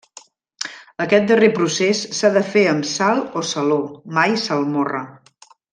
Aquest 1.05 1.27
darrer 1.31 1.49
procés 1.59 2.01
s'ha 2.21 2.33
de 2.39 2.43
fer 2.55 2.65
amb 2.73 2.89
sal 2.95 3.25
o 3.43 3.47
saló, 3.53 3.81
mai 4.19 4.39
salmorra. 4.49 5.07